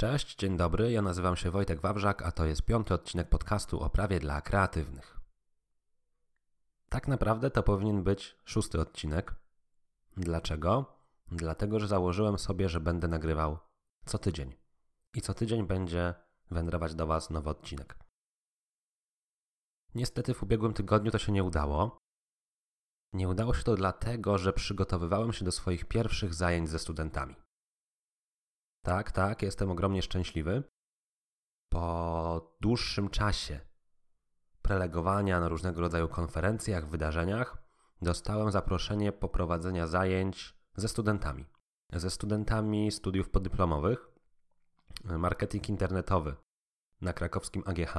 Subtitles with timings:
[0.00, 0.92] Cześć, dzień dobry.
[0.92, 5.20] Ja nazywam się Wojtek Wawrzak, a to jest piąty odcinek podcastu o prawie dla kreatywnych.
[6.88, 9.34] Tak naprawdę to powinien być szósty odcinek.
[10.16, 10.98] Dlaczego?
[11.32, 13.58] Dlatego, że założyłem sobie, że będę nagrywał
[14.04, 14.54] co tydzień.
[15.14, 16.14] I co tydzień będzie
[16.50, 17.98] wędrować do Was nowy odcinek.
[19.94, 21.98] Niestety w ubiegłym tygodniu to się nie udało.
[23.12, 27.47] Nie udało się to dlatego, że przygotowywałem się do swoich pierwszych zajęć ze studentami.
[28.82, 30.62] Tak, tak, jestem ogromnie szczęśliwy.
[31.68, 33.60] Po dłuższym czasie
[34.62, 37.62] prelegowania na różnego rodzaju konferencjach, wydarzeniach,
[38.02, 41.46] dostałem zaproszenie poprowadzenia zajęć ze studentami.
[41.92, 44.08] Ze studentami studiów podyplomowych,
[45.04, 46.36] marketing internetowy
[47.00, 47.94] na krakowskim AGH.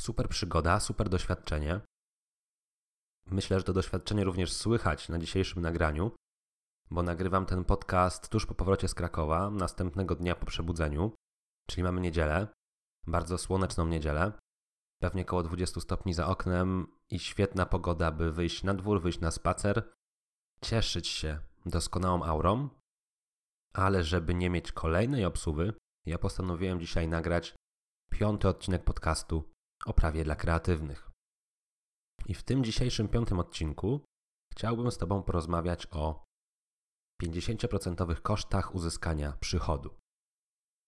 [0.00, 1.80] Super przygoda, super doświadczenie.
[3.26, 6.10] Myślę, że to doświadczenie również słychać na dzisiejszym nagraniu,
[6.90, 11.12] bo nagrywam ten podcast tuż po powrocie z Krakowa, następnego dnia po przebudzeniu,
[11.70, 12.48] czyli mamy niedzielę,
[13.06, 14.32] bardzo słoneczną niedzielę,
[15.02, 19.30] pewnie około 20 stopni za oknem i świetna pogoda, by wyjść na dwór, wyjść na
[19.30, 19.92] spacer,
[20.60, 22.68] cieszyć się doskonałą aurą,
[23.74, 25.74] ale żeby nie mieć kolejnej obsuwy,
[26.06, 27.54] ja postanowiłem dzisiaj nagrać
[28.10, 29.52] piąty odcinek podcastu
[29.86, 31.10] o prawie dla kreatywnych.
[32.26, 34.00] I w tym dzisiejszym piątym odcinku
[34.52, 36.23] chciałbym z Tobą porozmawiać o
[37.22, 39.94] 50% kosztach uzyskania przychodu,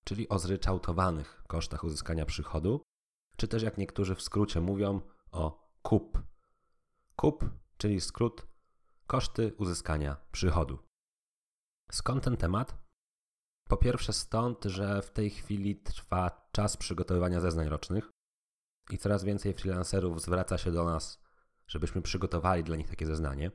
[0.04, 2.82] czyli o zryczałtowanych kosztach uzyskania przychodu,
[3.36, 5.00] czy też jak niektórzy w skrócie mówią
[5.32, 6.18] o KUP.
[7.16, 7.44] KUP,
[7.76, 8.46] czyli skrót
[9.06, 10.78] koszty uzyskania przychodu.
[11.92, 12.86] Skąd ten temat?
[13.68, 18.10] Po pierwsze stąd, że w tej chwili trwa czas przygotowywania zeznań rocznych
[18.90, 21.22] i coraz więcej freelancerów zwraca się do nas,
[21.66, 23.50] żebyśmy przygotowali dla nich takie zeznanie.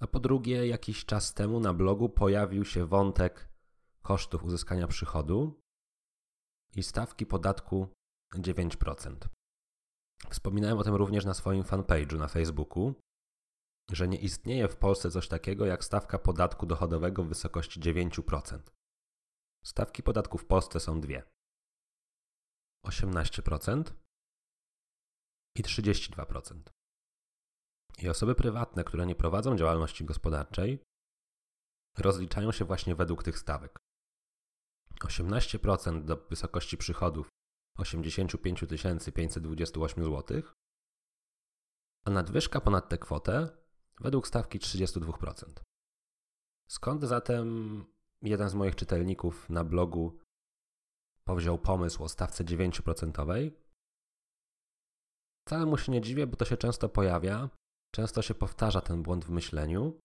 [0.00, 3.48] A po drugie, jakiś czas temu na blogu pojawił się wątek
[4.02, 5.60] kosztów uzyskania przychodu
[6.76, 7.88] i stawki podatku
[8.34, 9.16] 9%.
[10.30, 12.94] Wspominałem o tym również na swoim fanpage'u na Facebooku,
[13.90, 18.58] że nie istnieje w Polsce coś takiego jak stawka podatku dochodowego w wysokości 9%.
[19.64, 21.22] Stawki podatku w Polsce są dwie:
[22.86, 23.92] 18%
[25.56, 26.73] i 32%.
[27.98, 30.82] I osoby prywatne, które nie prowadzą działalności gospodarczej,
[31.98, 33.78] rozliczają się właśnie według tych stawek.
[35.04, 37.28] 18% do wysokości przychodów
[37.78, 38.64] 85
[39.14, 40.42] 528 zł,
[42.04, 43.48] a nadwyżka ponad tę kwotę
[44.00, 45.60] według stawki 32%.
[46.68, 47.84] Skąd zatem
[48.22, 50.18] jeden z moich czytelników na blogu
[51.24, 53.50] powziął pomysł o stawce 9%?
[55.46, 57.50] Wcale mu się nie dziwię, bo to się często pojawia
[57.94, 60.00] Często się powtarza ten błąd w myśleniu,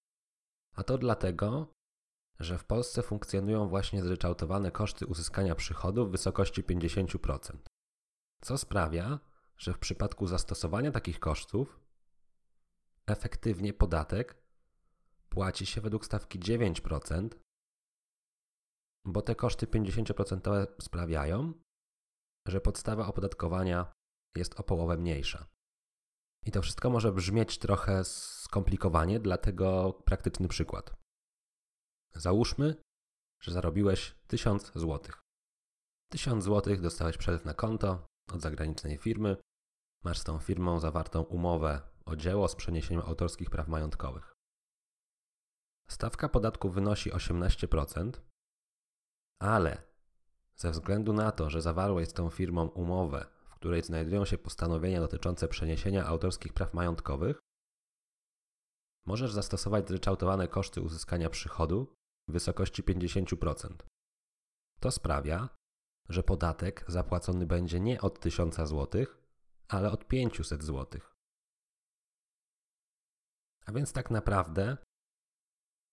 [0.75, 1.73] a to dlatego,
[2.39, 7.57] że w Polsce funkcjonują właśnie zryczałtowane koszty uzyskania przychodu w wysokości 50%.
[8.41, 9.19] Co sprawia,
[9.57, 11.79] że w przypadku zastosowania takich kosztów
[13.07, 14.43] efektywnie podatek
[15.29, 17.29] płaci się według stawki 9%,
[19.05, 21.53] bo te koszty 50% sprawiają,
[22.47, 23.91] że podstawa opodatkowania
[24.35, 25.58] jest o połowę mniejsza.
[26.45, 30.95] I to wszystko może brzmieć trochę skomplikowanie, dlatego praktyczny przykład.
[32.13, 32.75] Załóżmy,
[33.41, 34.99] że zarobiłeś 1000 zł.
[36.09, 39.37] 1000 zł dostałeś przelew na konto od zagranicznej firmy.
[40.03, 44.33] Masz z tą firmą zawartą umowę o dzieło z przeniesieniem autorskich praw majątkowych.
[45.89, 48.11] Stawka podatku wynosi 18%,
[49.41, 49.83] ale
[50.55, 55.47] ze względu na to, że zawarłeś z tą firmą umowę której znajdują się postanowienia dotyczące
[55.47, 57.39] przeniesienia autorskich praw majątkowych,
[59.05, 61.95] możesz zastosować zryczałtowane koszty uzyskania przychodu
[62.27, 63.73] w wysokości 50%.
[64.79, 65.49] To sprawia,
[66.09, 69.05] że podatek zapłacony będzie nie od 1000 zł,
[69.67, 71.01] ale od 500 zł.
[73.65, 74.77] A więc tak naprawdę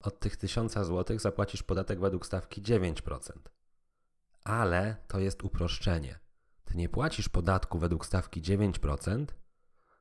[0.03, 3.31] od tych 1000 zł zapłacisz podatek według stawki 9%.
[4.45, 6.26] Ale to jest uproszczenie.
[6.77, 9.27] Nie płacisz podatku według stawki 9%,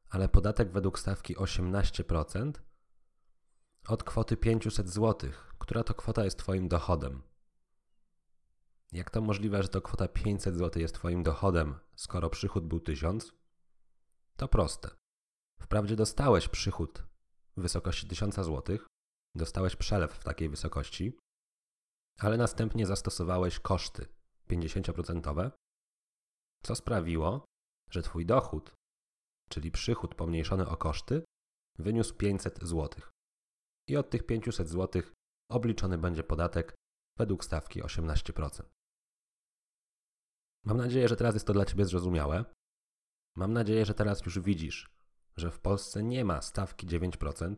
[0.09, 2.51] ale podatek według stawki 18%
[3.87, 7.21] od kwoty 500 zł, która to kwota jest Twoim dochodem.
[8.91, 13.33] Jak to możliwe, że to kwota 500 zł jest Twoim dochodem, skoro przychód był 1000?
[14.35, 14.89] To proste.
[15.61, 17.03] Wprawdzie dostałeś przychód
[17.57, 18.77] w wysokości 1000 zł,
[19.35, 21.17] dostałeś przelew w takiej wysokości,
[22.19, 24.07] ale następnie zastosowałeś koszty
[24.49, 25.51] 50%,
[26.65, 27.45] co sprawiło,
[27.89, 28.75] że Twój dochód,
[29.49, 31.23] czyli przychód pomniejszony o koszty,
[31.77, 32.89] wyniósł 500 zł.
[33.89, 35.01] I od tych 500 zł
[35.51, 36.75] obliczony będzie podatek
[37.17, 38.63] według stawki 18%.
[40.65, 42.45] Mam nadzieję, że teraz jest to dla Ciebie zrozumiałe.
[43.35, 44.89] Mam nadzieję, że teraz już widzisz,
[45.37, 47.55] że w Polsce nie ma stawki 9%,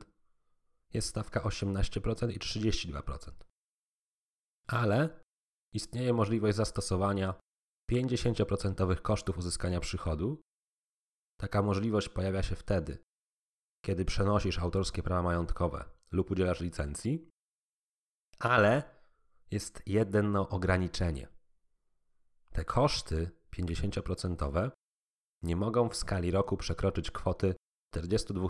[0.93, 3.31] jest stawka 18% i 32%.
[4.67, 5.23] Ale
[5.73, 7.39] istnieje możliwość zastosowania
[7.91, 10.41] 50% kosztów uzyskania przychodu.
[11.39, 12.97] Taka możliwość pojawia się wtedy,
[13.85, 17.29] kiedy przenosisz autorskie prawa majątkowe lub udzielasz licencji,
[18.39, 18.97] ale
[19.51, 21.27] jest jedno ograniczenie.
[22.51, 24.71] Te koszty 50%
[25.43, 27.55] nie mogą w skali roku przekroczyć kwoty
[27.95, 28.47] 42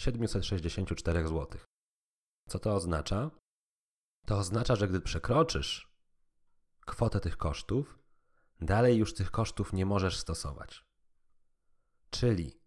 [0.00, 1.60] 764 zł.
[2.48, 3.30] Co to oznacza?
[4.26, 5.92] To oznacza, że gdy przekroczysz
[6.80, 8.01] kwotę tych kosztów,
[8.62, 10.84] dalej już tych kosztów nie możesz stosować.
[12.10, 12.60] Czyli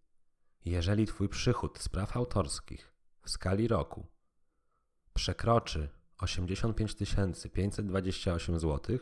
[0.64, 4.06] jeżeli Twój przychód z praw autorskich w skali roku
[5.14, 5.88] przekroczy
[6.18, 6.96] 85
[7.52, 8.98] 528 zł,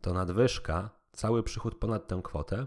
[0.00, 2.66] to nadwyżka, cały przychód ponad tę kwotę,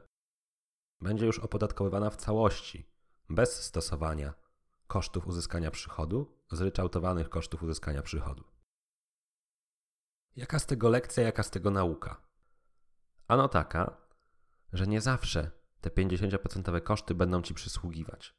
[1.02, 2.90] będzie już opodatkowywana w całości,
[3.30, 4.34] bez stosowania
[4.88, 8.44] kosztów uzyskania przychodu, zryczałtowanych kosztów uzyskania przychodu.
[10.36, 12.22] Jaka z tego lekcja, jaka z tego nauka?
[13.34, 13.98] Ano taka,
[14.74, 15.52] że nie zawsze
[15.82, 18.36] te 50% koszty będą ci przysługiwać.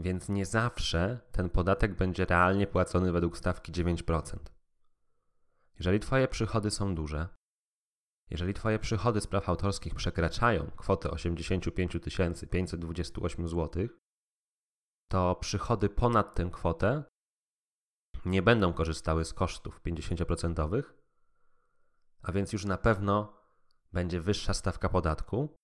[0.00, 4.36] Więc nie zawsze ten podatek będzie realnie płacony według stawki 9%.
[5.78, 7.28] Jeżeli Twoje przychody są duże,
[8.30, 11.92] jeżeli Twoje przychody z praw autorskich przekraczają kwotę 85
[12.50, 13.88] 528 zł,
[15.08, 17.04] to przychody ponad tę kwotę
[18.24, 20.82] nie będą korzystały z kosztów 50%,
[22.22, 23.43] a więc już na pewno
[23.94, 25.56] będzie wyższa stawka podatku.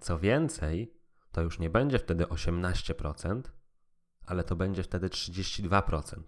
[0.00, 0.94] Co więcej,
[1.32, 3.42] to już nie będzie wtedy 18%,
[4.26, 6.22] ale to będzie wtedy 32%.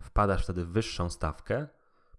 [0.00, 1.68] Wpadasz wtedy w wyższą stawkę,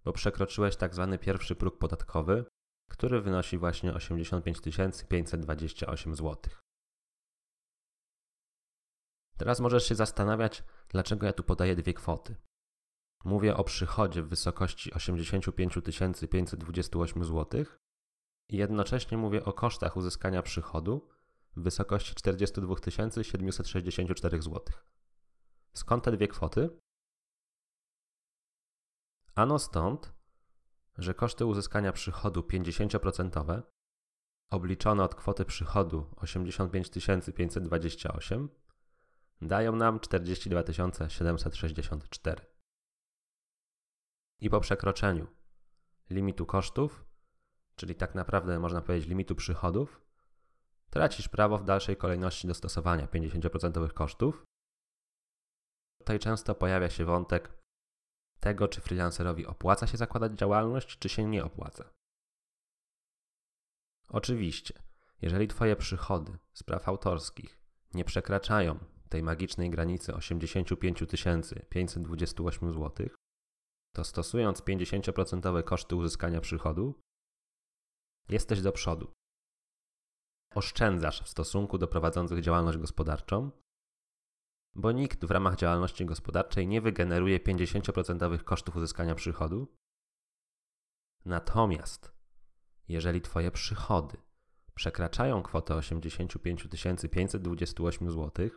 [0.04, 2.44] bo przekroczyłeś tak zwany pierwszy próg podatkowy,
[2.90, 6.36] który wynosi właśnie 85 528 zł.
[9.38, 12.36] Teraz możesz się zastanawiać, dlaczego ja tu podaję dwie kwoty.
[13.24, 15.74] Mówię o przychodzie w wysokości 85
[16.30, 17.64] 528 zł
[18.48, 21.08] i jednocześnie mówię o kosztach uzyskania przychodu
[21.56, 22.74] w wysokości 42
[23.22, 24.62] 764 zł.
[25.74, 26.70] Skąd te dwie kwoty?
[29.34, 30.12] Ano stąd,
[30.98, 33.62] że koszty uzyskania przychodu 50%
[34.50, 36.90] obliczone od kwoty przychodu 85
[37.36, 38.48] 528
[39.42, 40.62] dają nam 42
[41.08, 42.55] 764.
[44.40, 45.26] I po przekroczeniu
[46.10, 47.04] limitu kosztów,
[47.76, 50.00] czyli tak naprawdę można powiedzieć limitu przychodów,
[50.90, 54.44] tracisz prawo w dalszej kolejności do stosowania 50% kosztów.
[55.98, 57.52] Tutaj często pojawia się wątek
[58.40, 61.90] tego, czy freelancerowi opłaca się zakładać działalność, czy się nie opłaca.
[64.08, 64.82] Oczywiście,
[65.22, 67.58] jeżeli Twoje przychody z praw autorskich
[67.94, 68.78] nie przekraczają
[69.08, 71.02] tej magicznej granicy 85
[71.68, 73.08] 528 zł,
[73.96, 76.94] to stosując 50% koszty uzyskania przychodu,
[78.28, 79.12] jesteś do przodu.
[80.54, 83.50] Oszczędzasz w stosunku do prowadzących działalność gospodarczą,
[84.74, 89.76] bo nikt w ramach działalności gospodarczej nie wygeneruje 50% kosztów uzyskania przychodu.
[91.24, 92.12] Natomiast
[92.88, 94.16] jeżeli Twoje przychody
[94.74, 96.68] przekraczają kwotę 85
[97.12, 98.50] 528 zł,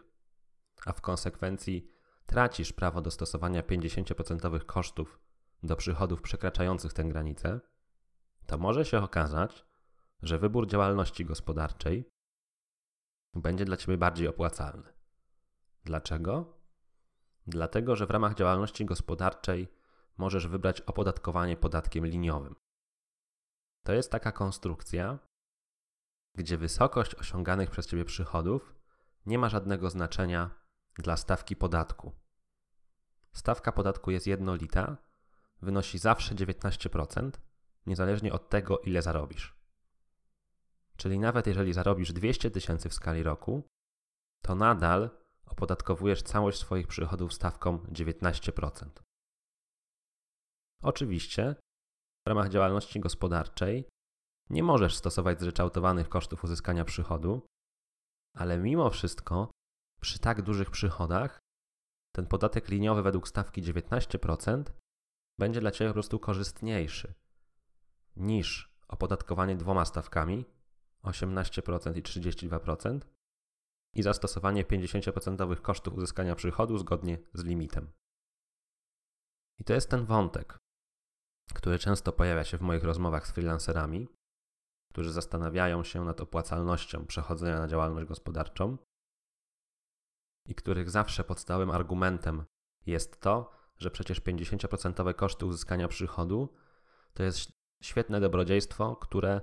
[0.85, 1.87] a w konsekwencji
[2.25, 5.28] tracisz prawo do stosowania 50% kosztów
[5.63, 7.59] do przychodów przekraczających tę granicę,
[8.45, 9.65] to może się okazać,
[10.21, 12.09] że wybór działalności gospodarczej
[13.35, 14.93] będzie dla Ciebie bardziej opłacalny.
[15.83, 16.59] Dlaczego?
[17.47, 19.67] Dlatego, że w ramach działalności gospodarczej
[20.17, 22.55] możesz wybrać opodatkowanie podatkiem liniowym.
[23.83, 25.19] To jest taka konstrukcja,
[26.35, 28.75] gdzie wysokość osiąganych przez Ciebie przychodów
[29.25, 30.49] nie ma żadnego znaczenia
[30.93, 32.11] dla stawki podatku.
[33.33, 34.97] Stawka podatku jest jednolita,
[35.61, 37.31] wynosi zawsze 19%,
[37.85, 39.59] niezależnie od tego, ile zarobisz.
[40.97, 43.63] Czyli nawet jeżeli zarobisz 200 tysięcy w skali roku,
[44.41, 45.09] to nadal
[45.45, 48.89] opodatkowujesz całość swoich przychodów stawką 19%.
[50.83, 51.55] Oczywiście,
[52.25, 53.89] w ramach działalności gospodarczej
[54.49, 57.45] nie możesz stosować zryczałtowanych kosztów uzyskania przychodu,
[58.37, 59.51] ale mimo wszystko
[60.01, 61.39] przy tak dużych przychodach
[62.15, 64.63] ten podatek liniowy według stawki 19%
[65.39, 67.13] będzie dla Ciebie po prostu korzystniejszy
[68.15, 70.45] niż opodatkowanie dwoma stawkami
[71.03, 72.99] 18% i 32%
[73.95, 77.91] i zastosowanie 50% kosztów uzyskania przychodu zgodnie z limitem.
[79.59, 80.59] I to jest ten wątek,
[81.53, 84.07] który często pojawia się w moich rozmowach z freelancerami,
[84.89, 88.77] którzy zastanawiają się nad opłacalnością przechodzenia na działalność gospodarczą
[90.45, 92.45] i których zawsze podstawowym argumentem
[92.85, 96.55] jest to, że przecież 50% koszty uzyskania przychodu
[97.13, 97.51] to jest
[97.83, 99.41] świetne dobrodziejstwo, które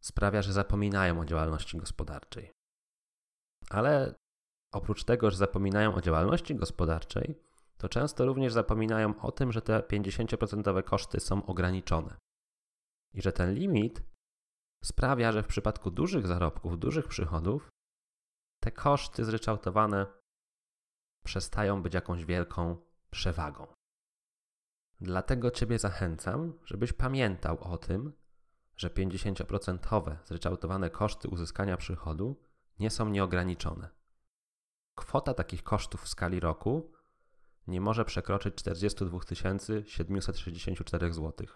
[0.00, 2.52] sprawia, że zapominają o działalności gospodarczej.
[3.70, 4.14] Ale
[4.72, 7.40] oprócz tego, że zapominają o działalności gospodarczej,
[7.76, 12.16] to często również zapominają o tym, że te 50% koszty są ograniczone.
[13.14, 14.02] I że ten limit
[14.84, 17.70] sprawia, że w przypadku dużych zarobków, dużych przychodów,
[18.60, 20.06] te koszty zryczałtowane
[21.24, 23.66] przestają być jakąś wielką przewagą.
[25.00, 28.12] Dlatego Ciebie zachęcam, żebyś pamiętał o tym,
[28.76, 32.36] że 50% zryczałtowane koszty uzyskania przychodu
[32.78, 33.88] nie są nieograniczone.
[34.94, 36.92] Kwota takich kosztów w skali roku
[37.66, 39.18] nie może przekroczyć 42
[39.86, 41.46] 764 zł.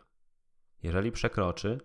[0.82, 1.80] Jeżeli przekroczy,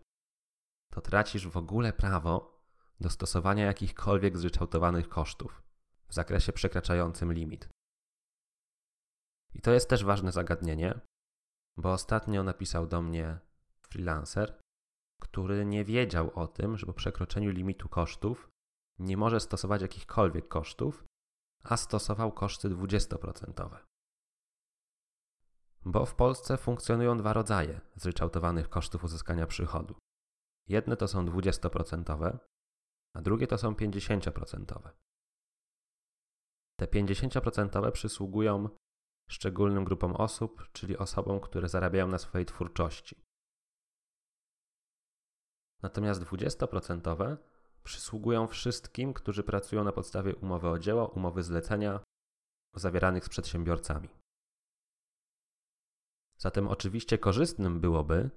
[0.89, 2.61] to tracisz w ogóle prawo
[2.99, 5.63] do stosowania jakichkolwiek zryczałtowanych kosztów
[6.07, 7.69] w zakresie przekraczającym limit.
[9.53, 10.99] I to jest też ważne zagadnienie,
[11.77, 13.39] bo ostatnio napisał do mnie
[13.89, 14.61] freelancer,
[15.21, 18.49] który nie wiedział o tym, że po przekroczeniu limitu kosztów
[18.99, 21.05] nie może stosować jakichkolwiek kosztów,
[21.63, 23.77] a stosował koszty 20%.
[25.85, 29.95] Bo w Polsce funkcjonują dwa rodzaje zryczałtowanych kosztów uzyskania przychodu.
[30.67, 32.37] Jedne to są 20%,
[33.15, 34.89] a drugie to są 50%.
[36.79, 38.69] Te 50% przysługują
[39.29, 43.15] szczególnym grupom osób, czyli osobom, które zarabiają na swojej twórczości.
[45.81, 47.37] Natomiast 20%
[47.83, 51.99] przysługują wszystkim, którzy pracują na podstawie umowy o dzieło, umowy zlecenia
[52.75, 54.09] zawieranych z przedsiębiorcami.
[56.37, 58.29] Zatem oczywiście korzystnym byłoby,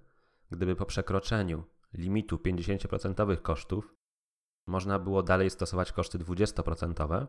[0.50, 3.94] gdyby po przekroczeniu limitu 50% kosztów
[4.66, 7.26] można było dalej stosować koszty 20%,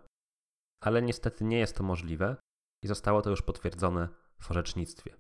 [0.81, 2.37] ale niestety nie jest to możliwe
[2.83, 4.09] i zostało to już potwierdzone
[4.39, 5.15] w orzecznictwie.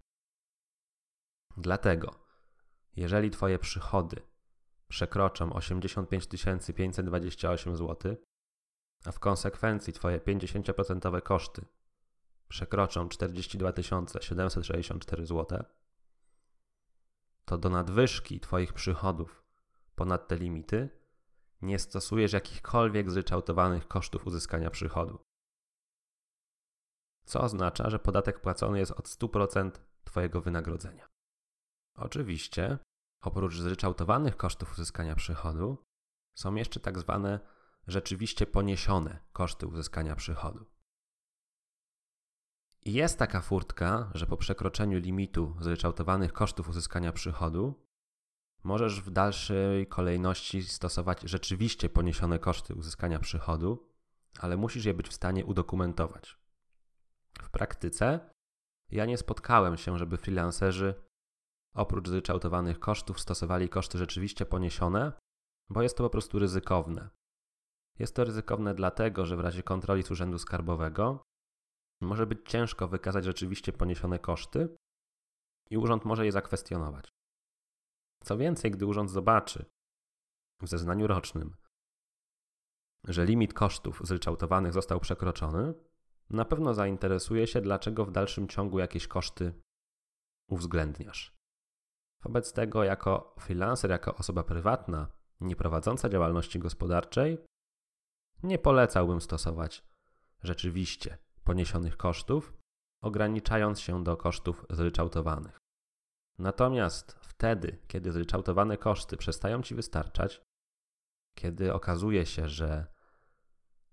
[1.57, 2.15] Dlatego,
[2.95, 4.21] jeżeli Twoje przychody
[4.87, 6.27] przekroczą 85
[6.75, 8.15] 528 zł,
[9.05, 11.65] a w konsekwencji Twoje 50% koszty
[12.47, 13.73] przekroczą 42
[14.21, 15.63] 764 zł,
[17.45, 19.43] to do nadwyżki Twoich przychodów
[19.95, 20.89] ponad te limity
[21.61, 25.19] nie stosujesz jakichkolwiek zryczałtowanych kosztów uzyskania przychodu.
[27.25, 29.71] Co oznacza, że podatek płacony jest od 100%
[30.03, 31.09] Twojego wynagrodzenia.
[31.95, 32.77] Oczywiście,
[33.21, 35.77] oprócz zryczałtowanych kosztów uzyskania przychodu,
[36.35, 37.39] są jeszcze tak zwane
[37.87, 40.65] rzeczywiście poniesione koszty uzyskania przychodu.
[42.85, 47.73] I jest taka furtka, że po przekroczeniu limitu zryczałtowanych kosztów uzyskania przychodu
[48.63, 53.89] możesz w dalszej kolejności stosować rzeczywiście poniesione koszty uzyskania przychodu,
[54.39, 56.42] ale musisz je być w stanie udokumentować.
[57.41, 58.29] W praktyce
[58.91, 61.03] ja nie spotkałem się, żeby freelancerzy
[61.75, 65.13] oprócz zryczałtowanych kosztów stosowali koszty rzeczywiście poniesione,
[65.69, 67.09] bo jest to po prostu ryzykowne.
[67.99, 71.23] Jest to ryzykowne dlatego, że w razie kontroli z Urzędu Skarbowego
[72.01, 74.75] może być ciężko wykazać rzeczywiście poniesione koszty
[75.69, 77.09] i urząd może je zakwestionować.
[78.23, 79.65] Co więcej, gdy urząd zobaczy
[80.61, 81.55] w zeznaniu rocznym,
[83.07, 85.73] że limit kosztów zryczałtowanych został przekroczony,
[86.29, 89.53] na pewno zainteresuje się, dlaczego w dalszym ciągu jakieś koszty
[90.49, 91.33] uwzględniasz.
[92.23, 95.07] Wobec tego, jako freelancer, jako osoba prywatna,
[95.41, 97.37] nie prowadząca działalności gospodarczej,
[98.43, 99.83] nie polecałbym stosować
[100.43, 102.53] rzeczywiście poniesionych kosztów,
[103.01, 105.57] ograniczając się do kosztów zryczałtowanych.
[106.37, 110.41] Natomiast wtedy, kiedy zryczałtowane koszty przestają ci wystarczać,
[111.37, 112.92] kiedy okazuje się, że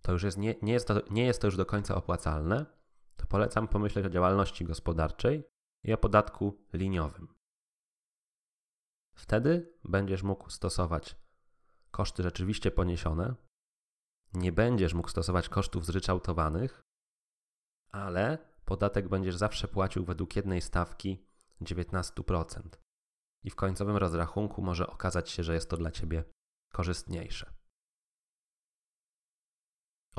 [0.02, 2.66] to już jest, nie, nie, jest to, nie jest to już do końca opłacalne,
[3.16, 5.44] to polecam pomyśleć o działalności gospodarczej
[5.84, 7.34] i o podatku liniowym.
[9.14, 11.16] Wtedy będziesz mógł stosować
[11.90, 13.34] koszty rzeczywiście poniesione,
[14.32, 16.82] nie będziesz mógł stosować kosztów zryczałtowanych,
[17.92, 21.26] ale podatek będziesz zawsze płacił według jednej stawki
[21.62, 22.60] 19%.
[23.44, 26.24] I w końcowym rozrachunku może okazać się, że jest to dla Ciebie
[26.72, 27.59] korzystniejsze.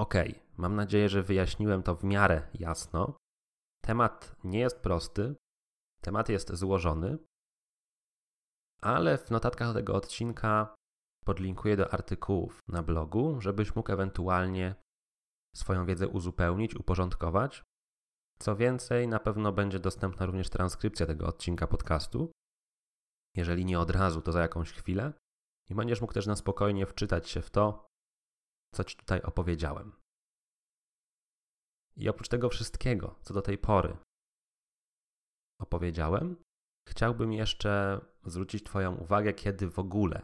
[0.02, 0.14] Ok,
[0.58, 3.18] mam nadzieję, że wyjaśniłem to w miarę jasno.
[3.86, 5.36] Temat nie jest prosty,
[6.04, 7.18] temat jest złożony,
[8.82, 10.76] ale w notatkach do tego odcinka
[11.26, 14.76] podlinkuję do artykułów na blogu, żebyś mógł ewentualnie
[15.56, 17.64] swoją wiedzę uzupełnić, uporządkować.
[18.40, 22.32] Co więcej, na pewno będzie dostępna również transkrypcja tego odcinka podcastu,
[23.36, 25.14] Jeżeli nie od razu, to za jakąś chwilę
[25.70, 27.91] i będziesz mógł też na spokojnie wczytać się w to,
[28.76, 29.92] co Ci tutaj opowiedziałem.
[31.96, 33.98] I oprócz tego wszystkiego, co do tej pory
[35.62, 36.36] opowiedziałem,
[36.90, 40.22] chciałbym jeszcze zwrócić Twoją uwagę, kiedy w ogóle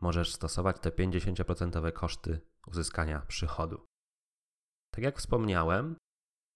[0.00, 3.86] możesz stosować te 50% koszty uzyskania przychodu.
[4.94, 5.96] Tak jak wspomniałem,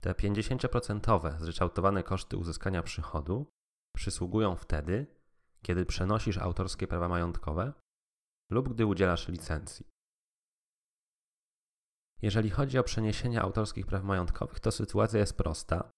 [0.02, 3.46] te 50% zryczałtowane koszty uzyskania przychodu
[3.96, 5.06] przysługują wtedy,
[5.62, 7.72] kiedy przenosisz autorskie prawa majątkowe
[8.50, 9.91] lub gdy udzielasz licencji.
[12.22, 15.90] Jeżeli chodzi o przeniesienie autorskich praw majątkowych, to sytuacja jest prosta.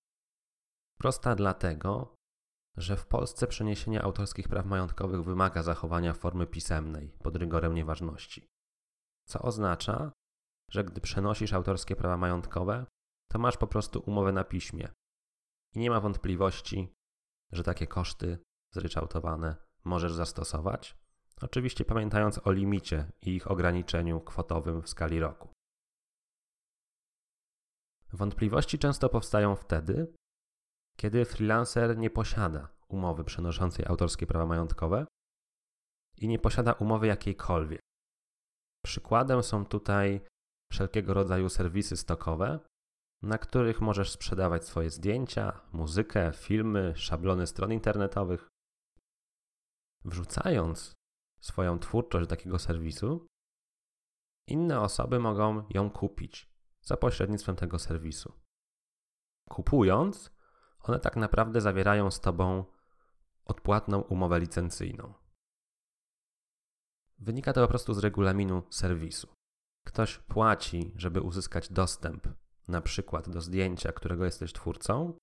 [0.98, 2.14] Prosta dlatego,
[2.76, 8.46] że w Polsce przeniesienie autorskich praw majątkowych wymaga zachowania formy pisemnej pod rygorem nieważności.
[9.28, 10.12] Co oznacza,
[10.70, 12.86] że gdy przenosisz autorskie prawa majątkowe,
[13.32, 14.88] to masz po prostu umowę na piśmie.
[15.74, 16.94] I nie ma wątpliwości,
[17.52, 18.38] że takie koszty
[18.74, 20.96] zryczałtowane możesz zastosować,
[21.42, 25.53] oczywiście pamiętając o limicie i ich ograniczeniu kwotowym w skali roku.
[28.14, 30.14] Wątpliwości często powstają wtedy,
[30.96, 35.06] kiedy freelancer nie posiada umowy przenoszącej autorskie prawa majątkowe
[36.16, 37.80] i nie posiada umowy jakiejkolwiek.
[38.84, 40.20] Przykładem są tutaj
[40.72, 42.60] wszelkiego rodzaju serwisy stokowe,
[43.22, 48.48] na których możesz sprzedawać swoje zdjęcia, muzykę, filmy, szablony stron internetowych.
[50.04, 50.92] Wrzucając
[51.40, 53.26] swoją twórczość do takiego serwisu,
[54.48, 56.53] inne osoby mogą ją kupić
[56.84, 58.32] za pośrednictwem tego serwisu.
[59.50, 60.30] Kupując,
[60.82, 62.64] one tak naprawdę zawierają z Tobą
[63.44, 65.14] odpłatną umowę licencyjną.
[67.18, 69.28] Wynika to po prostu z regulaminu serwisu.
[69.86, 72.28] Ktoś płaci, żeby uzyskać dostęp
[72.68, 75.18] na przykład do zdjęcia, którego jesteś twórcą,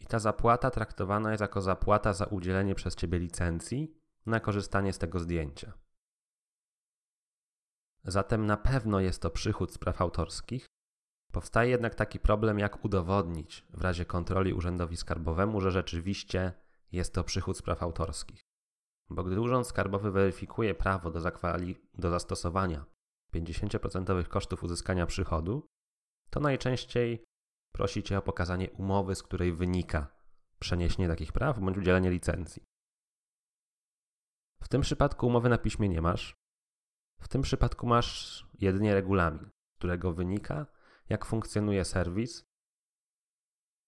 [0.00, 3.94] i ta zapłata traktowana jest jako zapłata za udzielenie przez Ciebie licencji
[4.26, 5.72] na korzystanie z tego zdjęcia.
[8.04, 10.66] Zatem na pewno jest to przychód z praw autorskich.
[11.32, 16.52] Powstaje jednak taki problem, jak udowodnić w razie kontroli urzędowi skarbowemu, że rzeczywiście
[16.92, 18.40] jest to przychód z praw autorskich.
[19.10, 22.84] Bo gdy Urząd Skarbowy weryfikuje prawo do, zakwali- do zastosowania
[23.34, 25.66] 50% kosztów uzyskania przychodu,
[26.30, 27.24] to najczęściej
[27.72, 30.06] prosi Cię o pokazanie umowy, z której wynika
[30.58, 32.62] przeniesienie takich praw bądź udzielenie licencji.
[34.62, 36.41] W tym przypadku umowy na piśmie nie masz.
[37.22, 40.66] W tym przypadku masz jedynie regulamin, z którego wynika,
[41.08, 42.44] jak funkcjonuje serwis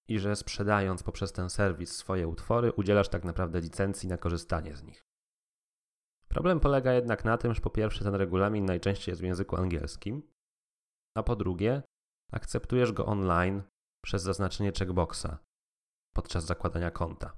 [0.08, 4.82] i że sprzedając poprzez ten serwis swoje utwory, udzielasz tak naprawdę licencji na korzystanie z
[4.82, 5.06] nich.
[6.28, 10.22] Problem polega jednak na tym, że po pierwsze ten regulamin najczęściej jest w języku angielskim,
[11.16, 11.82] a po drugie
[12.32, 13.62] akceptujesz go online
[14.04, 15.38] przez zaznaczenie checkboxa
[16.12, 17.36] podczas zakładania konta.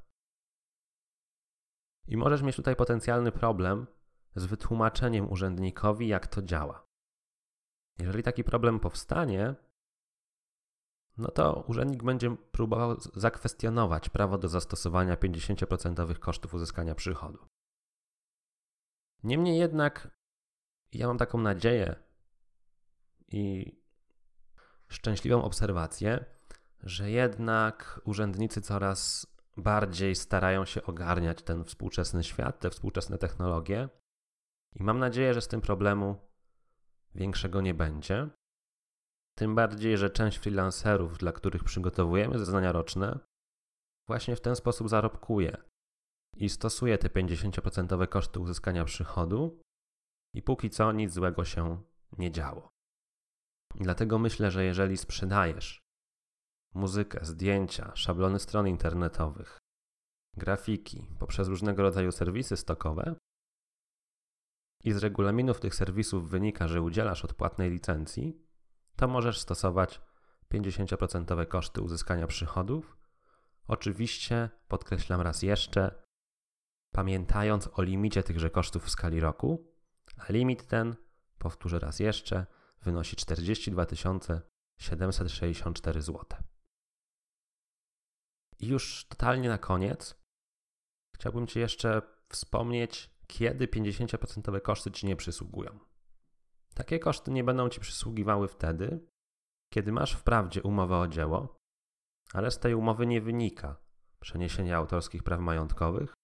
[2.09, 3.87] I możesz mieć tutaj potencjalny problem
[4.37, 6.87] z wytłumaczeniem urzędnikowi, jak to działa.
[7.99, 9.55] Jeżeli taki problem powstanie,
[11.16, 17.38] no to urzędnik będzie próbował zakwestionować prawo do zastosowania 50% kosztów uzyskania przychodu.
[19.22, 20.18] Niemniej jednak,
[20.92, 21.96] ja mam taką nadzieję
[23.29, 23.72] i
[24.88, 26.25] szczęśliwą obserwację,
[26.83, 33.88] że jednak urzędnicy coraz bardziej starają się ogarniać ten współczesny świat, te współczesne technologie.
[34.81, 36.17] I mam nadzieję, że z tym problemu
[37.15, 38.29] większego nie będzie.
[39.39, 43.19] Tym bardziej, że część freelancerów, dla których przygotowujemy zeznania roczne,
[44.09, 45.57] właśnie w ten sposób zarobkuje
[46.37, 49.61] i stosuje te 50% koszty uzyskania przychodu,
[50.35, 51.83] i póki co nic złego się
[52.19, 52.69] nie działo.
[53.75, 55.81] Dlatego myślę, że jeżeli sprzedajesz
[56.75, 59.59] muzykę, zdjęcia, szablony stron internetowych,
[60.37, 63.15] grafiki poprzez różnego rodzaju serwisy stokowe
[64.87, 68.42] i z regulaminów tych serwisów wynika, że udzielasz odpłatnej licencji,
[68.96, 70.01] to możesz stosować
[70.55, 72.96] 50% koszty uzyskania przychodów.
[73.66, 76.03] Oczywiście, podkreślam raz jeszcze,
[76.92, 79.72] pamiętając o limicie tychże kosztów w skali roku,
[80.16, 80.96] a limit ten,
[81.38, 82.46] powtórzę raz jeszcze,
[82.83, 83.87] wynosi 42
[84.79, 86.25] 764 zł.
[88.59, 90.14] I już totalnie na koniec
[91.14, 95.79] chciałbym Ci jeszcze wspomnieć, kiedy 50% koszty Ci nie przysługują.
[96.75, 99.07] Takie koszty nie będą Ci przysługiwały wtedy,
[99.73, 101.57] kiedy masz wprawdzie umowę o dzieło,
[102.33, 103.77] ale z tej umowy nie wynika
[104.21, 106.15] przeniesienie autorskich praw majątkowych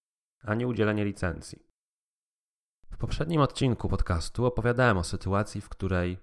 [0.45, 1.67] ani udzielenie licencji.
[2.91, 6.19] W poprzednim odcinku podcastu opowiadałem o sytuacji, w której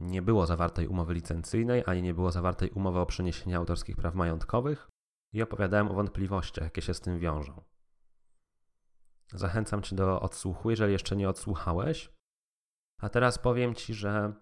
[0.00, 4.88] nie było zawartej umowy licencyjnej, ani nie było zawartej umowy o przeniesienie autorskich praw majątkowych
[5.32, 7.62] i opowiadałem o wątpliwościach, jakie się z tym wiążą.
[9.32, 12.12] Zachęcam Cię do odsłuchu, jeżeli jeszcze nie odsłuchałeś.
[13.00, 14.34] A teraz powiem Ci, że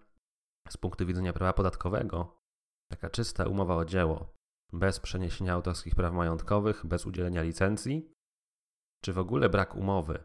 [0.69, 2.41] z punktu widzenia prawa podatkowego,
[2.89, 4.33] taka czysta umowa o dzieło,
[4.73, 8.11] bez przeniesienia autorskich praw majątkowych, bez udzielenia licencji,
[9.03, 10.23] czy w ogóle brak umowy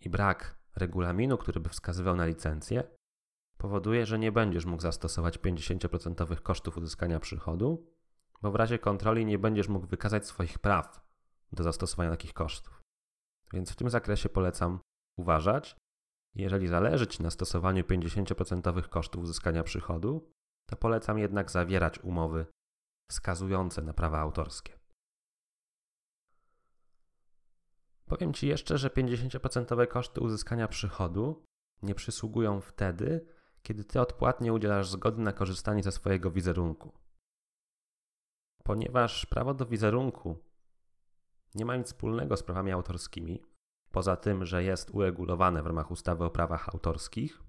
[0.00, 2.84] i brak regulaminu, który by wskazywał na licencję,
[3.58, 7.90] powoduje, że nie będziesz mógł zastosować 50% kosztów uzyskania przychodu,
[8.42, 11.00] bo w razie kontroli nie będziesz mógł wykazać swoich praw
[11.52, 12.83] do zastosowania takich kosztów.
[13.54, 14.80] Więc w tym zakresie polecam
[15.18, 15.76] uważać.
[16.34, 20.30] Jeżeli zależy Ci na stosowaniu 50% kosztów uzyskania przychodu,
[20.66, 22.46] to polecam jednak zawierać umowy
[23.10, 24.78] wskazujące na prawa autorskie.
[28.06, 31.44] Powiem Ci jeszcze, że 50% koszty uzyskania przychodu
[31.82, 33.26] nie przysługują wtedy,
[33.62, 36.92] kiedy Ty odpłatnie udzielasz zgody na korzystanie ze swojego wizerunku.
[38.64, 40.38] Ponieważ prawo do wizerunku
[41.54, 43.42] nie ma nic wspólnego z prawami autorskimi,
[43.90, 47.42] poza tym, że jest uregulowane w ramach ustawy o prawach autorskich,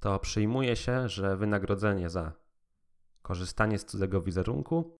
[0.00, 2.32] to przyjmuje się, że wynagrodzenie za
[3.22, 4.96] korzystanie z cudzego wizerunku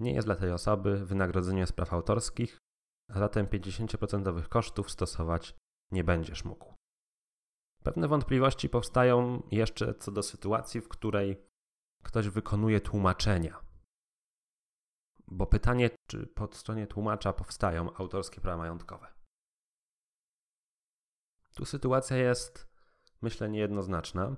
[0.00, 2.58] nie jest dla tej osoby wynagrodzeniem z praw autorskich,
[3.10, 5.54] a zatem 50% kosztów stosować
[5.92, 6.74] nie będziesz mógł.
[7.84, 11.48] Pewne wątpliwości powstają jeszcze co do sytuacji, w której
[12.02, 13.67] ktoś wykonuje tłumaczenia.
[15.30, 19.06] Bo pytanie, czy po stronie tłumacza powstają autorskie prawa majątkowe.
[21.54, 22.68] Tu sytuacja jest,
[23.22, 24.36] myślę, niejednoznaczna,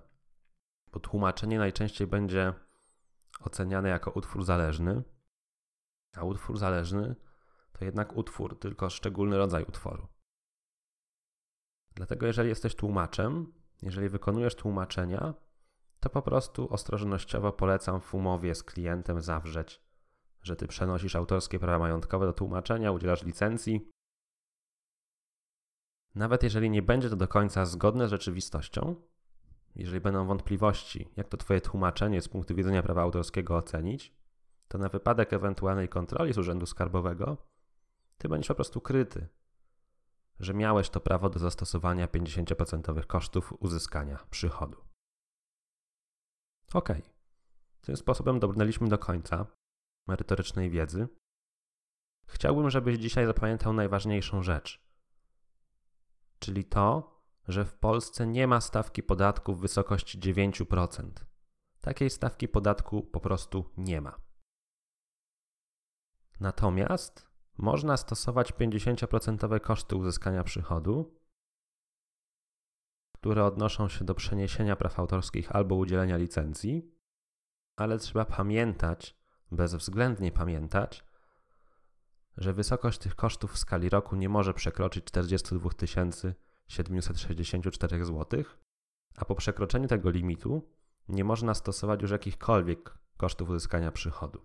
[0.93, 2.55] bo tłumaczenie najczęściej będzie
[3.41, 5.03] oceniane jako utwór zależny,
[6.17, 7.17] a utwór zależny
[7.73, 10.09] to jednak utwór, tylko szczególny rodzaj utworu.
[11.95, 15.35] Dlatego, jeżeli jesteś tłumaczem, jeżeli wykonujesz tłumaczenia,
[16.01, 19.90] to po prostu ostrożnościowo polecam w umowie z klientem zawrzeć,
[20.43, 23.91] że ty przenosisz autorskie prawa majątkowe do tłumaczenia, udzielasz licencji.
[26.15, 28.95] Nawet jeżeli nie będzie to do końca zgodne z rzeczywistością,
[29.75, 34.15] jeżeli będą wątpliwości, jak to Twoje tłumaczenie z punktu widzenia prawa autorskiego ocenić,
[34.69, 37.37] to na wypadek ewentualnej kontroli z Urzędu Skarbowego,
[38.19, 39.29] Ty będziesz po prostu kryty,
[40.41, 44.77] że miałeś to prawo do zastosowania 50% kosztów uzyskania przychodu.
[46.75, 46.89] Ok.
[47.81, 49.47] Tym sposobem dobrnęliśmy do końca
[50.11, 51.09] merytorycznej wiedzy.
[52.27, 54.87] Chciałbym, żebyś dzisiaj zapamiętał najważniejszą rzecz,
[56.39, 61.11] czyli to, że w Polsce nie ma stawki podatku w wysokości 9%.
[61.81, 64.21] Takiej stawki podatku po prostu nie ma.
[66.41, 71.21] Natomiast można stosować 50% koszty uzyskania przychodu,
[73.15, 76.95] które odnoszą się do przeniesienia praw autorskich albo udzielenia licencji,
[77.77, 79.20] ale trzeba pamiętać,
[79.53, 81.05] bezwzględnie pamiętać,
[82.37, 85.71] że wysokość tych kosztów w skali roku nie może przekroczyć 42
[86.69, 88.45] 764 zł,
[89.17, 90.69] a po przekroczeniu tego limitu
[91.09, 94.43] nie można stosować już jakichkolwiek kosztów uzyskania przychodu.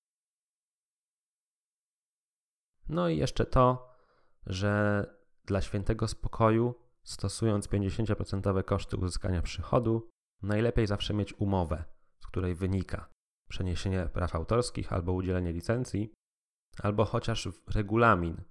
[2.90, 3.96] No i jeszcze to,
[4.46, 5.06] że
[5.46, 10.10] dla świętego spokoju, stosując 50% koszty uzyskania przychodu,
[10.42, 11.84] najlepiej zawsze mieć umowę,
[12.20, 13.15] z której wynika
[13.50, 16.14] przeniesienie praw autorskich albo udzielenie licencji,
[16.84, 18.44] albo chociaż regulamin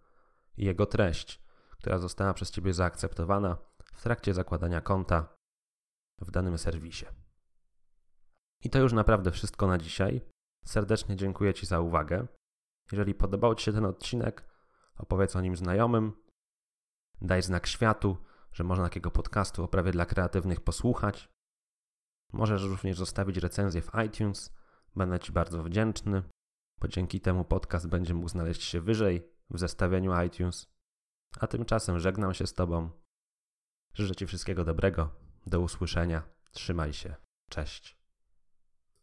[0.56, 1.42] i jego treść,
[1.78, 3.56] która została przez Ciebie zaakceptowana
[3.94, 5.36] w trakcie zakładania konta
[6.20, 7.06] w danym serwisie.
[8.64, 10.20] I to już naprawdę wszystko na dzisiaj.
[10.64, 12.26] Serdecznie dziękuję Ci za uwagę.
[12.92, 14.44] Jeżeli podobał Ci się ten odcinek,
[14.96, 16.12] opowiedz o nim znajomym.
[17.20, 18.16] Daj znak światu,
[18.52, 21.28] że można takiego podcastu o prawie dla kreatywnych posłuchać.
[22.32, 24.56] Możesz również zostawić recenzję w iTunes.
[24.96, 26.22] Będę Ci bardzo wdzięczny,
[26.80, 30.66] bo dzięki temu podcast będzie mógł znaleźć się wyżej w zestawieniu iTunes.
[31.40, 32.90] A tymczasem żegnam się z Tobą.
[33.94, 35.10] Życzę Ci wszystkiego dobrego.
[35.46, 36.22] Do usłyszenia.
[36.52, 37.14] Trzymaj się.
[37.50, 38.03] Cześć.